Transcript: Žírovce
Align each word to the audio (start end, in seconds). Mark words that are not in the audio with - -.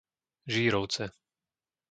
Žírovce 0.53 1.05